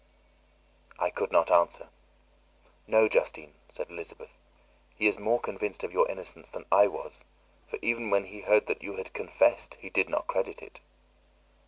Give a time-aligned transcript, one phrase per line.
[0.97, 1.89] I could not answer.
[2.87, 4.31] "No, Justine," said Elizabeth;
[4.95, 7.23] "he is more convinced of your innocence than I was,
[7.67, 10.79] for even when he heard that you had confessed, he did not credit it."